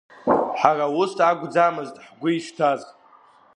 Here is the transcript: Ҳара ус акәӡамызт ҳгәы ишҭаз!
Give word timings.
Ҳара 0.59 0.85
ус 0.99 1.11
акәӡамызт 1.29 1.95
ҳгәы 2.05 2.29
ишҭаз! 2.33 2.81